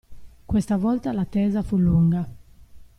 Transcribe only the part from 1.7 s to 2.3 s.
lunga.